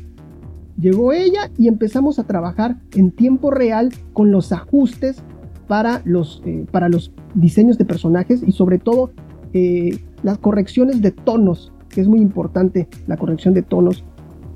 Llegó 0.78 1.12
ella 1.12 1.50
y 1.56 1.68
empezamos 1.68 2.18
a 2.18 2.24
trabajar 2.24 2.76
en 2.94 3.10
tiempo 3.10 3.50
real 3.50 3.90
con 4.12 4.30
los 4.30 4.52
ajustes 4.52 5.22
para 5.68 6.02
los, 6.04 6.42
eh, 6.44 6.66
para 6.70 6.88
los 6.88 7.12
diseños 7.34 7.78
de 7.78 7.84
personajes 7.84 8.42
y 8.46 8.52
sobre 8.52 8.78
todo 8.78 9.12
eh, 9.52 9.98
las 10.22 10.38
correcciones 10.38 11.00
de 11.00 11.12
tonos, 11.12 11.72
que 11.88 12.00
es 12.00 12.08
muy 12.08 12.20
importante 12.20 12.88
la 13.06 13.16
corrección 13.16 13.54
de 13.54 13.62
tonos, 13.62 14.04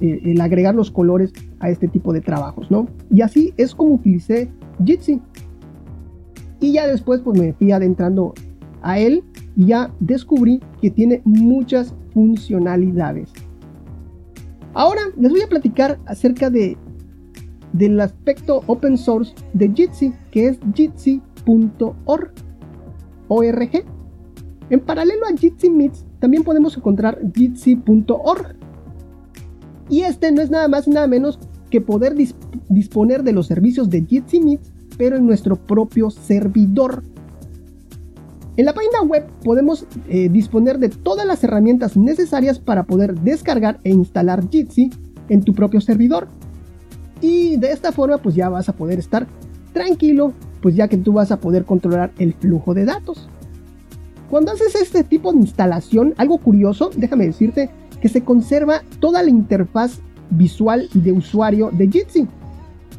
eh, 0.00 0.21
el 0.25 0.40
agregar 0.40 0.75
los 0.75 0.90
colores 0.90 1.33
a 1.59 1.71
este 1.71 1.88
tipo 1.88 2.12
de 2.12 2.21
trabajos, 2.21 2.71
¿no? 2.71 2.88
Y 3.11 3.23
así 3.23 3.54
es 3.57 3.75
como 3.75 3.95
utilicé 3.95 4.50
Jitsi. 4.85 5.21
Y 6.61 6.73
ya 6.73 6.87
después 6.87 7.21
pues 7.21 7.38
me 7.38 7.52
fui 7.54 7.73
adentrando 7.73 8.35
a 8.83 8.99
él 8.99 9.23
y 9.57 9.66
ya 9.66 9.92
descubrí 10.00 10.61
que 10.80 10.90
tiene 10.90 11.23
muchas 11.25 11.95
funcionalidades. 12.12 13.30
Ahora 14.75 15.02
les 15.19 15.30
voy 15.30 15.40
a 15.40 15.49
platicar 15.49 15.99
acerca 16.07 16.50
de 16.50 16.76
del 17.73 18.00
aspecto 18.00 18.62
open 18.66 18.99
source 18.99 19.35
de 19.52 19.71
Jitsi, 19.73 20.12
que 20.30 20.49
es 20.49 20.59
jitsi.org. 20.75 22.33
En 24.71 24.80
paralelo 24.80 25.26
a 25.26 25.37
Jitsi 25.37 25.71
Meets, 25.71 26.04
también 26.19 26.42
podemos 26.42 26.76
encontrar 26.76 27.21
jitsi.org. 27.35 28.57
Y 29.91 30.03
este 30.03 30.31
no 30.31 30.41
es 30.41 30.51
nada 30.51 30.69
más 30.69 30.87
y 30.87 30.91
nada 30.91 31.09
menos 31.09 31.39
que 31.69 31.81
poder 31.81 32.15
disponer 32.69 33.25
de 33.25 33.33
los 33.33 33.49
servicios 33.49 33.91
de 33.91 34.05
Jitsi 34.05 34.41
Meets, 34.41 34.73
pero 34.97 35.17
en 35.17 35.27
nuestro 35.27 35.57
propio 35.57 36.11
servidor. 36.11 37.03
En 38.57 38.67
la 38.67 38.73
página 38.73 39.03
web 39.03 39.27
podemos 39.45 39.87
eh, 40.09 40.29
disponer 40.29 40.79
de 40.79 40.91
todas 40.91 41.27
las 41.27 41.43
herramientas 41.43 41.97
necesarias 41.97 42.59
para 42.59 42.85
poder 42.85 43.19
descargar 43.21 43.81
e 43.85 43.91
instalar 43.91 44.49
Jitsi 44.49 44.91
en 45.29 45.43
tu 45.43 45.55
propio 45.55 45.81
servidor. 45.81 46.29
Y 47.21 47.57
de 47.57 47.73
esta 47.73 47.93
forma 47.93 48.19
pues 48.19 48.35
ya 48.35 48.49
vas 48.49 48.69
a 48.69 48.75
poder 48.75 48.99
estar 48.99 49.27
tranquilo, 49.73 50.33
pues 50.63 50.77
ya 50.77 50.89
que 50.89 50.99
tú 50.99 51.13
vas 51.13 51.33
a 51.33 51.41
poder 51.41 51.65
controlar 51.65 52.13
el 52.19 52.35
flujo 52.35 52.75
de 52.75 52.85
datos. 52.85 53.29
Cuando 54.29 54.53
haces 54.53 54.75
este 54.77 55.03
tipo 55.03 55.33
de 55.33 55.39
instalación, 55.39 56.15
algo 56.17 56.39
curioso, 56.39 56.91
déjame 56.97 57.27
decirte 57.27 57.71
que 58.00 58.09
se 58.09 58.25
conserva 58.25 58.83
toda 58.99 59.23
la 59.23 59.30
interfaz 59.30 60.00
visual 60.30 60.88
de 60.95 61.12
usuario 61.12 61.71
de 61.73 61.88
Jitsi. 61.88 62.28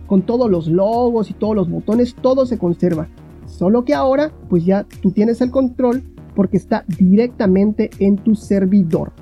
Con 0.07 0.23
todos 0.23 0.49
los 0.49 0.67
logos 0.67 1.29
y 1.29 1.33
todos 1.33 1.55
los 1.55 1.69
botones, 1.69 2.15
todo 2.15 2.45
se 2.45 2.57
conserva. 2.57 3.07
Solo 3.45 3.85
que 3.85 3.93
ahora, 3.93 4.31
pues 4.49 4.65
ya 4.65 4.85
tú 5.01 5.11
tienes 5.11 5.41
el 5.41 5.51
control 5.51 6.03
porque 6.35 6.57
está 6.57 6.85
directamente 6.87 7.89
en 7.99 8.17
tu 8.17 8.35
servidor. 8.35 9.13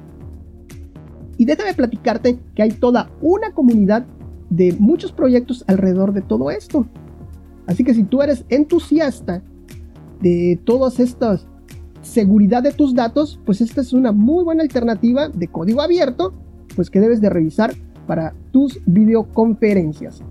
Y 1.38 1.46
déjame 1.46 1.74
platicarte 1.74 2.40
que 2.56 2.64
hay 2.64 2.72
toda 2.72 3.10
una 3.22 3.52
comunidad 3.52 4.06
de 4.50 4.76
muchos 4.80 5.12
proyectos 5.12 5.64
alrededor 5.68 6.14
de 6.14 6.22
todo 6.22 6.52
esto. 6.52 6.86
Así 7.66 7.84
que 7.84 7.94
si 7.94 8.04
tú 8.04 8.22
eres 8.22 8.46
entusiasta 8.50 9.44
de 10.22 10.60
todas 10.64 11.00
estas 11.00 11.48
seguridad 12.02 12.64
de 12.64 12.72
tus 12.72 12.94
datos, 12.94 13.40
pues 13.46 13.62
esta 13.62 13.82
es 13.82 13.94
una 13.94 14.12
muy 14.12 14.44
buena 14.44 14.64
alternativa 14.64 15.30
de 15.30 15.48
código 15.48 15.82
abierto, 15.82 16.34
pues 16.76 16.90
que 16.90 17.00
debes 17.00 17.22
de 17.22 17.30
revisar 17.30 17.74
para 18.08 18.34
tus 18.52 18.80
videoconferencias. 18.86 20.24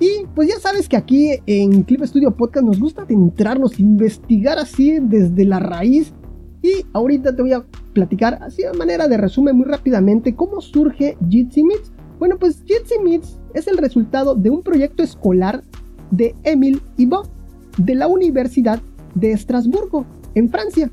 Y 0.00 0.26
pues 0.34 0.48
ya 0.48 0.58
sabes 0.58 0.88
que 0.88 0.96
aquí 0.96 1.30
en 1.46 1.84
Clip 1.84 2.02
Studio 2.02 2.36
Podcast 2.36 2.66
nos 2.66 2.80
gusta 2.80 3.02
adentrarnos, 3.02 3.78
investigar 3.78 4.58
así 4.58 4.98
desde 5.00 5.44
la 5.44 5.60
raíz. 5.60 6.12
Y 6.60 6.84
ahorita 6.92 7.34
te 7.34 7.42
voy 7.42 7.52
a 7.52 7.64
platicar 7.92 8.38
así 8.42 8.62
de 8.62 8.72
manera 8.72 9.06
de 9.06 9.16
resumen 9.16 9.56
muy 9.56 9.66
rápidamente 9.66 10.34
cómo 10.34 10.60
surge 10.60 11.16
Jitsi 11.28 11.62
Meets. 11.62 11.92
Bueno, 12.18 12.36
pues 12.38 12.64
Jitsi 12.64 12.98
Meets 13.02 13.38
es 13.54 13.68
el 13.68 13.78
resultado 13.78 14.34
de 14.34 14.50
un 14.50 14.62
proyecto 14.62 15.02
escolar 15.02 15.62
de 16.10 16.34
Emil 16.42 16.82
y 16.96 17.06
Bob 17.06 17.28
de 17.78 17.94
la 17.94 18.08
Universidad 18.08 18.80
de 19.14 19.32
Estrasburgo, 19.32 20.06
en 20.34 20.48
Francia. 20.48 20.90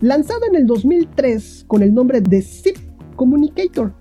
Lanzado 0.00 0.40
en 0.48 0.56
el 0.56 0.66
2003 0.66 1.64
con 1.66 1.82
el 1.82 1.94
nombre 1.94 2.20
de 2.20 2.42
Zip 2.42 2.76
Communicator, 3.16 3.94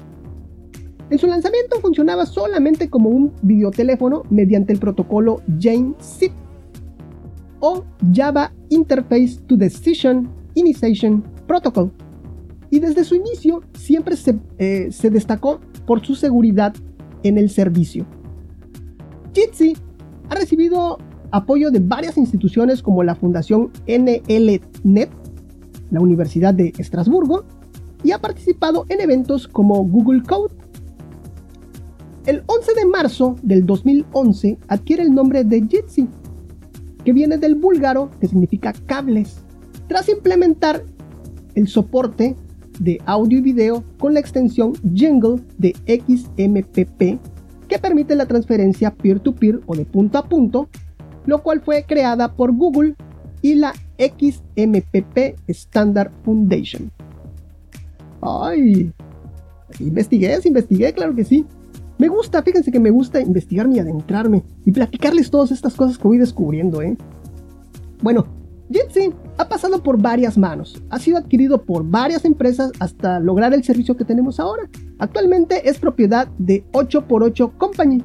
en 1.10 1.20
su 1.20 1.28
lanzamiento 1.28 1.80
funcionaba 1.80 2.26
solamente 2.26 2.90
como 2.90 3.10
un 3.10 3.34
videoteléfono 3.42 4.24
mediante 4.30 4.74
el 4.74 4.80
protocolo 4.80 5.42
Jane-SIP 5.60 6.32
o 7.60 7.84
Java 8.14 8.52
Interface 8.70 9.40
to 9.48 9.56
Decision 9.56 10.30
Initiation 10.56 11.24
Protocol. 11.46 11.92
Y 12.70 12.80
desde 12.80 13.04
su 13.04 13.16
inicio 13.16 13.62
siempre 13.78 14.16
se, 14.16 14.40
eh, 14.58 14.88
se 14.92 15.10
destacó 15.12 15.60
por 15.86 16.04
su 16.04 16.16
seguridad 16.16 16.74
en 17.22 17.38
el 17.38 17.50
servicio. 17.50 18.06
Jitsi 19.36 19.78
ha 20.30 20.36
recibido 20.36 20.98
apoyo 21.34 21.72
de 21.72 21.80
varias 21.80 22.16
instituciones 22.18 22.84
como 22.84 23.04
la 23.04 23.16
Fundación 23.16 23.72
NLNet, 23.88 25.10
la 25.90 26.00
Universidad 26.00 26.54
de 26.54 26.72
Estrasburgo, 26.78 27.44
y 28.04 28.12
ha 28.12 28.20
participado 28.20 28.86
en 28.90 29.02
eventos 29.02 29.48
como 29.48 29.84
Google 29.84 30.22
Code. 30.22 30.54
El 32.28 32.44
11 32.46 32.74
de 32.76 32.86
marzo 32.86 33.36
del 33.42 33.66
2011 33.66 34.60
adquiere 34.68 35.02
el 35.02 35.14
nombre 35.14 35.44
de 35.44 35.66
Jitsi, 35.68 36.08
que 37.04 37.14
viene 37.14 37.40
del 37.40 37.56
búlgaro 37.56 38.12
que 38.22 38.28
significa 38.28 38.72
cables, 38.86 39.44
tras 39.88 40.10
implementar 40.10 40.84
el 41.56 41.68
soporte 41.68 42.36
de 42.80 43.02
audio 43.06 43.40
y 43.40 43.42
video 43.42 43.84
con 43.98 44.14
la 44.14 44.20
extensión 44.20 44.74
Jingle 44.94 45.42
de 45.58 45.76
XMPP 45.88 47.20
que 47.68 47.80
permite 47.80 48.16
la 48.16 48.28
transferencia 48.28 48.94
peer-to-peer 48.94 49.62
o 49.66 49.76
de 49.76 49.86
punto 49.86 50.20
a 50.20 50.30
punto, 50.30 50.70
lo 51.26 51.42
cual 51.42 51.62
fue 51.62 51.84
creada 51.88 52.34
por 52.34 52.56
Google 52.56 52.96
y 53.42 53.56
la 53.56 53.74
XMPP 53.98 55.40
Standard 55.48 56.12
Foundation. 56.24 56.92
Ay, 58.22 58.92
investigué, 59.80 60.40
investigué, 60.44 60.94
claro 60.94 61.14
que 61.16 61.26
sí. 61.26 61.46
Me 61.98 62.08
gusta, 62.08 62.42
fíjense 62.42 62.72
que 62.72 62.80
me 62.80 62.90
gusta 62.90 63.22
investigarme 63.22 63.76
y 63.76 63.80
adentrarme 63.80 64.44
y 64.66 64.72
platicarles 64.72 65.30
todas 65.30 65.52
estas 65.52 65.76
cosas 65.76 65.98
que 65.98 66.08
voy 66.08 66.18
descubriendo, 66.18 66.82
¿eh? 66.82 66.98
Bueno, 68.02 68.26
Jitsi 68.72 69.14
ha 69.38 69.48
pasado 69.48 69.84
por 69.84 70.02
varias 70.02 70.38
manos, 70.38 70.82
ha 70.90 71.00
sido 71.00 71.18
adquirido 71.18 71.62
por 71.62 71.84
varias 71.84 72.26
empresas 72.26 72.72
hasta 72.80 73.20
lograr 73.20 73.54
el 73.54 73.64
servicio 73.64 73.96
que 73.96 74.06
tenemos 74.06 74.40
ahora. 74.40 74.70
Actualmente 75.00 75.70
es 75.70 75.80
propiedad 75.80 76.28
de 76.38 76.66
8x8 76.72 77.58
Company 77.58 78.04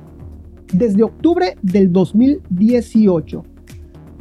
desde 0.72 1.02
octubre 1.02 1.56
del 1.62 1.92
2018. 1.92 3.42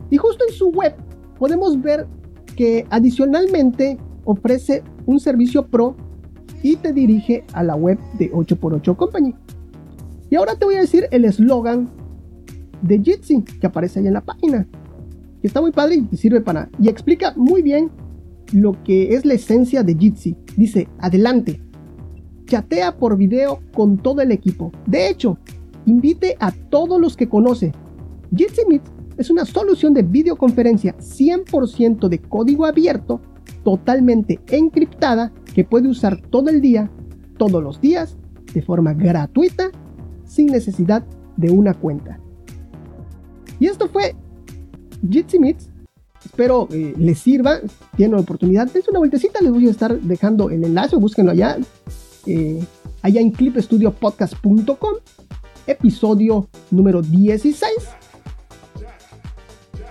Y 0.10 0.18
justo 0.18 0.44
en 0.48 0.54
su 0.54 0.70
web 0.70 0.96
podemos 1.38 1.82
ver 1.82 2.08
que 2.56 2.86
adicionalmente 2.90 3.98
ofrece 4.26 4.84
un 5.06 5.20
servicio 5.20 5.68
pro 5.68 5.96
y 6.64 6.76
te 6.78 6.92
dirige 6.92 7.46
a 7.54 7.64
la 7.64 7.76
web 7.76 8.00
de 8.18 8.32
8x8 8.32 8.96
Company. 8.96 9.36
Y 10.30 10.36
ahora 10.36 10.56
te 10.56 10.66
voy 10.66 10.76
a 10.76 10.82
decir 10.82 11.08
el 11.12 11.26
eslogan 11.26 11.90
de 12.82 13.00
Jitsi 13.00 13.44
que 13.44 13.68
aparece 13.68 14.00
ahí 14.00 14.08
en 14.08 14.14
la 14.14 14.26
página. 14.26 14.68
Que 15.42 15.48
está 15.48 15.62
muy 15.62 15.72
padre 15.72 16.04
y 16.12 16.18
sirve 16.18 16.42
para. 16.42 16.70
Y 16.82 16.90
explica 16.90 17.34
muy 17.38 17.62
bien 17.62 17.92
lo 18.54 18.82
que 18.84 19.14
es 19.14 19.26
la 19.26 19.36
esencia 19.36 19.84
de 19.84 19.96
Jitsi. 19.96 20.36
Dice, 20.56 20.88
adelante. 21.00 21.62
Chatea 22.46 22.98
por 22.98 23.18
video 23.18 23.60
con 23.74 23.98
todo 23.98 24.22
el 24.22 24.32
equipo. 24.32 24.72
De 24.86 25.10
hecho, 25.10 25.38
invite 25.88 26.38
a 26.40 26.52
todos 26.52 27.02
los 27.02 27.18
que 27.18 27.28
conoce. 27.28 27.72
Jitsi 28.36 28.62
Meet 28.68 28.84
es 29.18 29.32
una 29.32 29.46
solución 29.46 29.96
de 29.96 30.04
videoconferencia 30.04 30.96
100% 30.98 32.08
de 32.08 32.20
código 32.20 32.66
abierto, 32.66 33.20
totalmente 33.64 34.40
encriptada, 34.50 35.34
que 35.56 35.64
puede 35.64 35.88
usar 35.88 36.22
todo 36.30 36.50
el 36.50 36.62
día, 36.62 36.92
todos 37.38 37.64
los 37.64 37.82
días, 37.82 38.16
de 38.54 38.62
forma 38.62 38.94
gratuita 38.94 39.72
sin 40.24 40.48
necesidad 40.48 41.04
de 41.36 41.50
una 41.50 41.74
cuenta. 41.74 42.20
Y 43.60 43.66
esto 43.66 43.88
fue 43.88 44.16
Jitsi 45.10 45.40
Meets 45.40 45.72
Espero 46.28 46.68
eh, 46.72 46.94
les 46.98 47.20
sirva. 47.20 47.60
Tienen 47.96 48.16
la 48.16 48.22
oportunidad, 48.22 48.70
dense 48.72 48.90
una 48.90 49.00
vueltecita. 49.00 49.42
Les 49.42 49.52
voy 49.52 49.68
a 49.68 49.72
estar 49.72 50.00
dejando 50.00 50.50
el 50.50 50.64
enlace, 50.64 50.96
búsquenlo 50.98 51.32
allá. 51.32 51.58
Eh, 52.26 52.62
allá 53.02 53.22
en 53.22 53.32
clipestudiopodcast.com, 53.32 54.94
episodio 55.68 56.48
número 56.72 57.02
16. 57.02 57.72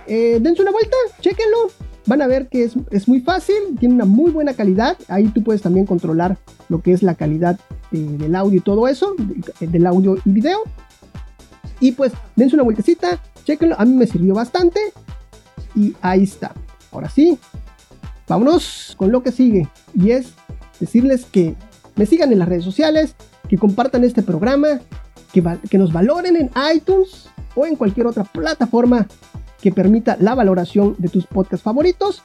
Eh, 0.07 0.39
dense 0.41 0.61
una 0.61 0.71
vuelta, 0.71 0.95
chequenlo. 1.21 1.69
Van 2.05 2.21
a 2.21 2.27
ver 2.27 2.47
que 2.47 2.63
es, 2.63 2.73
es, 2.91 3.07
muy 3.07 3.19
fácil, 3.19 3.55
tiene 3.79 3.95
una 3.95 4.05
muy 4.05 4.31
buena 4.31 4.53
calidad. 4.53 4.97
Ahí 5.09 5.25
tú 5.25 5.43
puedes 5.43 5.61
también 5.61 5.85
controlar 5.85 6.37
lo 6.69 6.81
que 6.81 6.93
es 6.93 7.03
la 7.03 7.15
calidad 7.15 7.59
del 7.91 8.35
audio 8.35 8.57
y 8.57 8.61
todo 8.61 8.87
eso, 8.87 9.13
del 9.59 9.85
audio 9.85 10.17
y 10.25 10.31
video. 10.31 10.59
Y 11.79 11.91
pues 11.91 12.13
dense 12.35 12.55
una 12.55 12.63
vueltecita, 12.63 13.21
chequenlo. 13.43 13.75
A 13.77 13.85
mí 13.85 13.93
me 13.93 14.07
sirvió 14.07 14.33
bastante. 14.33 14.79
Y 15.75 15.95
ahí 16.01 16.23
está. 16.23 16.53
Ahora 16.91 17.09
sí, 17.09 17.37
vámonos 18.27 18.95
con 18.97 19.11
lo 19.11 19.21
que 19.21 19.31
sigue. 19.31 19.67
Y 19.93 20.11
es 20.11 20.33
decirles 20.79 21.25
que 21.25 21.55
me 21.95 22.05
sigan 22.05 22.31
en 22.31 22.39
las 22.39 22.47
redes 22.47 22.63
sociales, 22.63 23.15
que 23.49 23.57
compartan 23.57 24.03
este 24.03 24.21
programa, 24.21 24.81
que, 25.31 25.77
nos 25.77 25.91
valoren 25.91 26.35
en 26.35 26.51
iTunes 26.73 27.29
o 27.55 27.65
en 27.65 27.75
cualquier 27.75 28.07
otra 28.07 28.23
plataforma 28.23 29.07
que 29.61 29.71
permita 29.71 30.17
la 30.19 30.35
valoración 30.35 30.95
de 30.97 31.09
tus 31.09 31.25
podcasts 31.25 31.63
favoritos. 31.63 32.23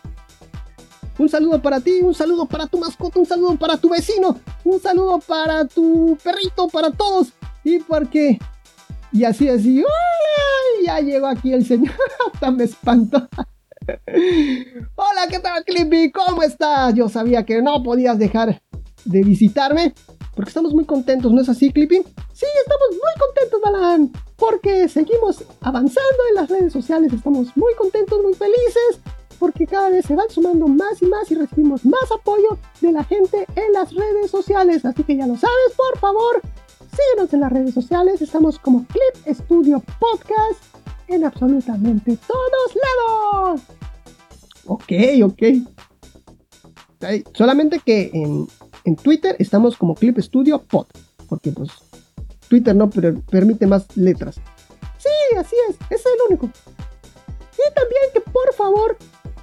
Un 1.19 1.29
saludo 1.29 1.61
para 1.61 1.81
ti, 1.81 2.01
un 2.03 2.15
saludo 2.15 2.47
para 2.47 2.67
tu 2.67 2.79
mascota, 2.79 3.19
un 3.19 3.27
saludo 3.27 3.57
para 3.57 3.77
tu 3.77 3.91
vecino, 3.91 4.39
un 4.65 4.81
saludo 4.81 5.19
para 5.21 5.67
tu 5.67 6.17
perrito, 6.23 6.69
para 6.69 6.91
todos. 6.91 7.33
Y 7.65 7.81
porque... 7.81 8.39
Y 9.13 9.25
así, 9.25 9.49
así, 9.49 9.79
¡ay! 9.81 10.87
ya 10.87 11.01
llegó 11.01 11.27
aquí 11.27 11.53
el 11.53 11.67
señor, 11.67 11.95
hasta 12.33 12.51
me 12.51 12.65
espantó. 12.65 13.29
Hola, 14.95 15.27
¿qué 15.29 15.39
tal, 15.39 15.65
Clippy? 15.65 16.11
¿Cómo 16.13 16.43
estás? 16.43 16.95
Yo 16.95 17.09
sabía 17.09 17.45
que 17.45 17.61
no 17.63 17.83
podías 17.83 18.19
dejar 18.19 18.63
de 19.05 19.23
visitarme, 19.23 19.95
porque 20.35 20.51
estamos 20.51 20.75
muy 20.75 20.85
contentos, 20.85 21.33
¿no 21.33 21.41
es 21.41 21.49
así, 21.49 21.73
Clippy? 21.73 22.03
Sí, 22.33 22.47
estamos 22.61 22.89
muy 22.91 23.13
contentos, 23.19 23.61
Balan, 23.61 24.13
porque 24.37 24.89
seguimos 24.89 25.45
avanzando 25.61 26.19
en 26.31 26.35
las 26.37 26.49
redes 26.49 26.73
sociales, 26.73 27.13
estamos 27.13 27.57
muy 27.57 27.75
contentos, 27.75 28.21
muy 28.23 28.35
felices, 28.35 29.01
porque 29.39 29.67
cada 29.67 29.91
vez 29.91 30.07
se 30.07 30.15
van 30.15 30.31
sumando 30.31 30.69
más 30.69 31.03
y 31.03 31.07
más 31.07 31.31
y 31.31 31.35
recibimos 31.35 31.85
más 31.85 32.11
apoyo 32.13 32.59
de 32.81 32.93
la 32.93 33.03
gente 33.03 33.45
en 33.57 33.73
las 33.73 33.93
redes 33.93 34.31
sociales. 34.31 34.85
Así 34.85 35.03
que 35.03 35.17
ya 35.17 35.27
lo 35.27 35.37
sabes, 35.37 35.75
por 35.77 35.99
favor, 35.99 36.41
síguenos 36.79 37.35
en 37.35 37.41
las 37.41 37.53
redes 37.53 37.75
sociales. 37.75 38.23
Estamos 38.23 38.59
como 38.61 38.87
Clip 38.87 39.37
Studio 39.37 39.83
Podcast 39.99 40.63
en 41.09 41.25
absolutamente 41.25 42.17
todos 42.17 42.77
lados. 42.85 43.63
Ok, 44.67 44.93
ok. 45.25 45.43
Solamente 47.35 47.81
que 47.85 48.11
en, 48.15 48.47
en 48.85 48.97
Twitter 48.97 49.37
estamos 49.39 49.77
como 49.77 49.95
Clip 49.95 50.19
Studio 50.19 50.63
Pod, 50.63 50.87
porque 51.29 51.53
pues 51.53 51.71
Twitter 52.49 52.75
no 52.75 52.91
permite 52.91 53.67
más 53.67 53.97
letras. 53.97 54.37
Sí, 54.99 55.37
así 55.37 55.57
es, 55.69 55.77
es 55.91 56.05
el 56.07 56.13
único. 56.29 56.47
Y 56.47 57.75
también 57.75 58.03
que 58.13 58.21
por 58.21 58.53
favor 58.55 58.97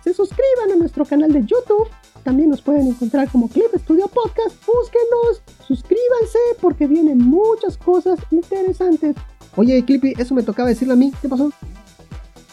se 0.03 0.13
suscriban 0.13 0.71
a 0.73 0.75
nuestro 0.75 1.05
canal 1.05 1.31
de 1.31 1.41
YouTube. 1.41 1.87
También 2.23 2.49
nos 2.49 2.61
pueden 2.61 2.87
encontrar 2.87 3.29
como 3.31 3.49
Clip 3.49 3.73
Studio 3.77 4.07
Podcast. 4.07 4.55
Búsquenos, 4.65 5.41
suscríbanse 5.67 6.39
porque 6.61 6.85
vienen 6.85 7.17
muchas 7.17 7.77
cosas 7.77 8.19
interesantes. 8.31 9.15
Oye, 9.55 9.83
Clippy, 9.83 10.13
eso 10.17 10.35
me 10.35 10.43
tocaba 10.43 10.69
decirle 10.69 10.93
a 10.93 10.97
mí. 10.97 11.11
¿Qué 11.21 11.29
pasó? 11.29 11.51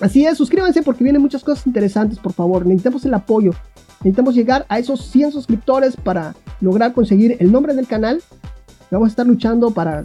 Así 0.01 0.27
es, 0.27 0.37
suscríbanse 0.37 0.83
porque 0.83 1.05
vienen 1.05 1.23
muchas 1.23 1.43
cosas 1.43 1.67
interesantes, 1.67 2.19
por 2.19 2.33
favor. 2.33 2.67
Necesitamos 2.67 3.05
el 3.05 3.15
apoyo. 3.15 3.53
Necesitamos 4.01 4.35
llegar 4.35 4.67
a 4.69 4.79
esos 4.79 5.07
100 5.07 5.33
suscriptores 5.33 5.97
para 5.97 6.35
lograr 6.61 6.93
conseguir 6.93 7.37
el 7.41 7.51
nombre 7.51 7.75
del 7.75 7.87
canal. 7.87 8.23
Vamos 8.91 9.07
a 9.07 9.11
estar 9.11 9.27
luchando 9.27 9.71
para, 9.71 10.05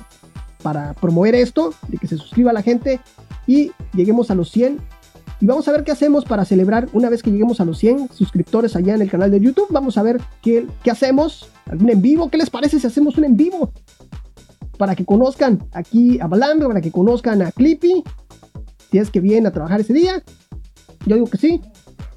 para 0.64 0.94
promover 0.94 1.36
esto, 1.36 1.74
de 1.88 1.98
que 1.98 2.08
se 2.08 2.18
suscriba 2.18 2.54
la 2.54 2.62
gente 2.62 3.00
y 3.48 3.72
lleguemos 3.94 4.32
a 4.32 4.36
los 4.36 4.50
100 4.52 4.80
y 5.42 5.48
vamos 5.48 5.68
a 5.68 5.72
ver 5.72 5.84
qué 5.84 5.92
hacemos 5.92 6.24
para 6.24 6.46
celebrar 6.46 6.88
una 6.94 7.10
vez 7.10 7.24
que 7.24 7.32
lleguemos 7.32 7.60
a 7.60 7.66
los 7.66 7.80
100 7.80 8.10
suscriptores 8.14 8.76
allá 8.76 8.94
en 8.94 9.02
el 9.02 9.10
canal 9.10 9.32
de 9.32 9.40
YouTube. 9.40 9.68
Vamos 9.72 9.98
a 9.98 10.04
ver 10.04 10.22
qué, 10.44 10.68
qué 10.84 10.92
hacemos. 10.92 11.50
¿Algún 11.66 11.90
en 11.90 12.02
vivo? 12.02 12.30
¿Qué 12.30 12.38
les 12.38 12.52
parece 12.52 12.80
si 12.80 12.86
hacemos 12.86 13.18
un 13.18 13.26
en 13.26 13.36
vivo? 13.36 13.72
Para 14.78 14.96
que 14.96 15.04
conozcan 15.04 15.64
aquí 15.72 16.20
a 16.20 16.28
Balambre, 16.28 16.68
para 16.68 16.82
que 16.82 16.92
conozcan 16.92 17.42
a 17.42 17.52
Clippy. 17.52 18.04
Si 18.92 18.98
es 18.98 19.10
que 19.10 19.22
vienen 19.22 19.48
a 19.48 19.52
trabajar 19.52 19.80
ese 19.80 19.94
día. 19.94 20.22
Yo 21.06 21.16
digo 21.16 21.28
que 21.28 21.38
sí. 21.38 21.62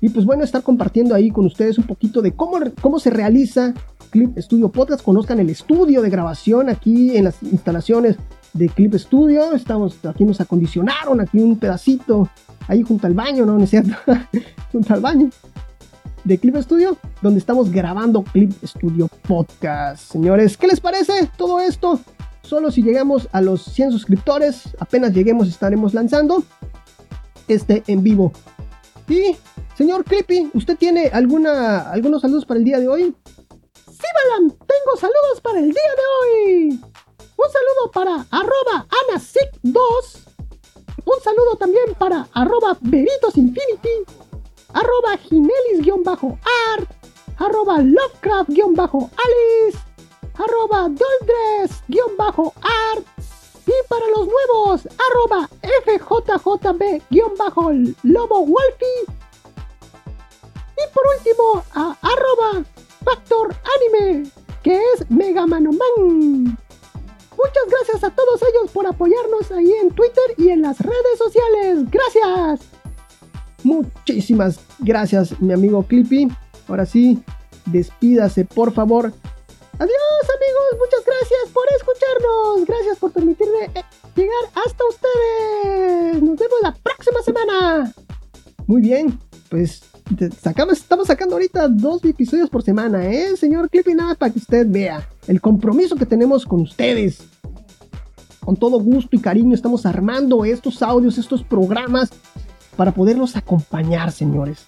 Y 0.00 0.08
pues 0.10 0.26
bueno, 0.26 0.44
estar 0.44 0.62
compartiendo 0.62 1.14
ahí 1.14 1.30
con 1.30 1.46
ustedes 1.46 1.78
un 1.78 1.86
poquito 1.86 2.20
de 2.20 2.32
cómo, 2.32 2.58
cómo 2.80 2.98
se 2.98 3.10
realiza 3.10 3.72
Clip 4.10 4.36
Studio 4.38 4.70
Podcast. 4.70 5.02
Conozcan 5.02 5.40
el 5.40 5.50
estudio 5.50 6.02
de 6.02 6.10
grabación 6.10 6.68
aquí 6.68 7.16
en 7.16 7.24
las 7.24 7.42
instalaciones 7.42 8.16
de 8.52 8.68
Clip 8.68 8.94
Studio. 8.94 9.52
Estamos, 9.52 10.04
aquí 10.04 10.24
nos 10.24 10.40
acondicionaron 10.40 11.20
aquí 11.20 11.38
un 11.38 11.58
pedacito 11.58 12.28
ahí 12.66 12.82
junto 12.82 13.06
al 13.06 13.14
baño, 13.14 13.46
¿no? 13.46 13.56
¿No 13.56 13.64
es 13.64 13.70
cierto? 13.70 13.94
junto 14.72 14.92
al 14.94 15.00
baño 15.00 15.30
de 16.24 16.38
Clip 16.38 16.56
Studio, 16.56 16.96
donde 17.22 17.38
estamos 17.38 17.70
grabando 17.70 18.22
Clip 18.24 18.52
Studio 18.64 19.08
Podcast. 19.28 20.12
Señores, 20.12 20.56
¿qué 20.56 20.66
les 20.66 20.80
parece 20.80 21.28
todo 21.36 21.60
esto? 21.60 22.00
Solo 22.44 22.70
si 22.70 22.82
llegamos 22.82 23.28
a 23.32 23.40
los 23.40 23.64
100 23.64 23.92
suscriptores, 23.92 24.68
apenas 24.78 25.12
lleguemos 25.12 25.48
estaremos 25.48 25.94
lanzando 25.94 26.44
este 27.48 27.82
en 27.86 28.02
vivo. 28.02 28.32
Y, 29.08 29.36
señor 29.76 30.04
Clippy, 30.04 30.50
¿usted 30.52 30.76
tiene 30.76 31.08
alguna, 31.08 31.90
algunos 31.90 32.20
saludos 32.22 32.44
para 32.44 32.58
el 32.58 32.64
día 32.64 32.78
de 32.78 32.88
hoy? 32.88 33.14
Sí, 33.86 34.06
Balam, 34.28 34.50
tengo 34.50 34.96
saludos 34.98 35.40
para 35.42 35.58
el 35.58 35.70
día 35.70 35.90
de 35.96 36.42
hoy. 36.42 36.80
Un 37.36 37.50
saludo 37.50 37.90
para 37.92 38.26
arroba 38.30 38.83
Muchísimas 74.14 74.60
gracias, 74.78 75.40
mi 75.40 75.52
amigo 75.52 75.82
Clippy. 75.82 76.28
Ahora 76.68 76.86
sí, 76.86 77.18
despídase, 77.66 78.44
por 78.44 78.72
favor. 78.72 79.06
Adiós, 79.06 80.24
amigos. 80.36 80.78
Muchas 80.78 81.04
gracias 81.04 81.50
por 81.52 81.64
escucharnos. 81.76 82.64
Gracias 82.64 82.98
por 83.00 83.10
permitirme 83.10 83.64
eh, 83.74 83.82
llegar 84.14 84.44
hasta 84.54 84.84
ustedes. 84.88 86.22
Nos 86.22 86.38
vemos 86.38 86.58
la 86.62 86.72
próxima 86.74 87.22
semana. 87.22 87.92
Muy 88.68 88.82
bien, 88.82 89.18
pues 89.48 89.82
sacamos, 90.40 90.74
estamos 90.74 91.08
sacando 91.08 91.34
ahorita 91.34 91.66
dos 91.66 92.04
episodios 92.04 92.48
por 92.48 92.62
semana, 92.62 93.04
¿eh? 93.04 93.36
Señor 93.36 93.68
Clippy, 93.68 93.94
nada 93.94 94.14
para 94.14 94.32
que 94.32 94.38
usted 94.38 94.64
vea 94.68 95.08
el 95.26 95.40
compromiso 95.40 95.96
que 95.96 96.06
tenemos 96.06 96.46
con 96.46 96.60
ustedes. 96.60 97.18
Con 98.38 98.56
todo 98.56 98.78
gusto 98.78 99.16
y 99.16 99.18
cariño 99.18 99.56
estamos 99.56 99.84
armando 99.86 100.44
estos 100.44 100.82
audios, 100.82 101.18
estos 101.18 101.42
programas 101.42 102.10
para 102.76 102.92
poderlos 102.92 103.36
acompañar, 103.36 104.12
señores. 104.12 104.66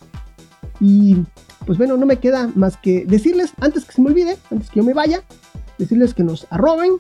Y 0.81 1.16
pues 1.64 1.79
bueno, 1.79 1.97
no 1.97 2.07
me 2.07 2.19
queda 2.19 2.51
más 2.55 2.77
que 2.77 3.05
decirles, 3.07 3.53
antes 3.61 3.85
que 3.85 3.92
se 3.92 4.03
me 4.03 4.09
olvide, 4.09 4.37
antes 4.51 4.71
que 4.71 4.81
yo 4.81 4.85
me 4.85 4.95
vaya, 4.95 5.23
decirles 5.79 6.14
que 6.14 6.23
nos 6.23 6.47
arroben 6.51 6.92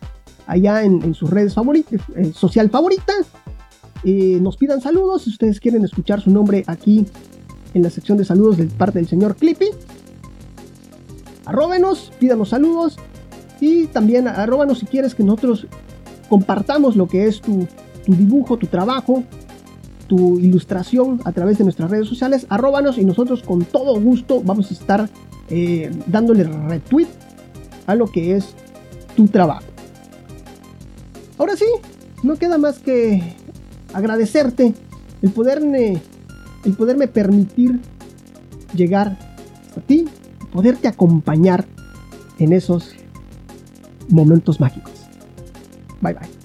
allá 0.46 0.82
en, 0.82 1.14
sus 1.14 1.30
redes 1.30 1.54
favoritas, 1.54 2.00
eh, 2.14 2.32
social 2.34 2.70
favorita. 2.70 3.12
Eh, 4.04 4.38
nos 4.40 4.56
pidan 4.56 4.80
saludos 4.80 5.22
si 5.22 5.30
ustedes 5.30 5.60
quieren 5.60 5.84
escuchar 5.84 6.20
su 6.20 6.30
nombre 6.30 6.64
aquí 6.66 7.06
en 7.74 7.82
la 7.82 7.90
sección 7.90 8.18
de 8.18 8.24
saludos 8.24 8.56
de 8.56 8.66
parte 8.66 8.98
del 8.98 9.08
señor 9.08 9.36
Clippy. 9.36 9.66
Arróbenos, 11.44 12.12
pídanos 12.18 12.48
saludos 12.48 12.96
y 13.60 13.86
también 13.86 14.28
arróbanos 14.28 14.80
si 14.80 14.86
quieres 14.86 15.14
que 15.14 15.22
nosotros 15.22 15.66
compartamos 16.28 16.96
lo 16.96 17.06
que 17.06 17.26
es 17.26 17.40
tu, 17.40 17.66
dibujo, 18.06 18.56
tu 18.56 18.66
trabajo, 18.66 19.24
tu 20.06 20.38
ilustración 20.38 21.20
a 21.24 21.32
través 21.32 21.58
de 21.58 21.64
nuestras 21.64 21.90
redes 21.90 22.08
sociales. 22.08 22.46
Arróbanos 22.48 22.98
y 22.98 23.04
nosotros 23.04 23.42
con 23.42 23.64
todo 23.64 24.00
gusto 24.00 24.42
vamos 24.42 24.70
a 24.70 24.74
estar 24.74 25.10
eh, 25.48 25.90
dándole 26.06 26.44
retweet 26.44 27.08
a 27.86 27.94
lo 27.94 28.06
que 28.06 28.36
es 28.36 28.54
tu 29.16 29.26
trabajo. 29.28 29.64
Ahora 31.38 31.56
sí, 31.56 31.66
no 32.22 32.36
queda 32.36 32.58
más 32.58 32.78
que 32.78 33.22
agradecerte 33.92 34.74
el 35.22 35.32
el 36.64 36.72
poderme 36.72 37.08
permitir 37.08 37.80
llegar 38.74 39.16
hasta 39.68 39.80
ti 39.80 40.06
poderte 40.52 40.88
acompañar 40.88 41.66
en 42.38 42.52
esos 42.52 42.94
momentos 44.08 44.60
mágicos. 44.60 44.92
Bye 46.00 46.14
bye. 46.14 46.35